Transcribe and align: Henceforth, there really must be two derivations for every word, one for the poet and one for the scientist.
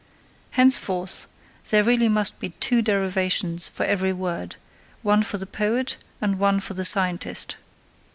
Henceforth, 0.57 1.27
there 1.69 1.83
really 1.83 2.09
must 2.09 2.39
be 2.39 2.49
two 2.59 2.81
derivations 2.81 3.67
for 3.67 3.83
every 3.85 4.11
word, 4.11 4.55
one 5.03 5.21
for 5.21 5.37
the 5.37 5.45
poet 5.45 5.97
and 6.19 6.39
one 6.39 6.59
for 6.59 6.73
the 6.73 6.85
scientist. 6.85 7.55